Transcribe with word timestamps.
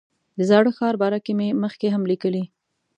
د 0.37 0.39
زاړه 0.49 0.71
ښار 0.77 0.95
باره 1.01 1.19
کې 1.25 1.33
مې 1.39 1.47
مخکې 1.63 1.87
هم 1.93 2.03
لیکلي. 2.11 2.43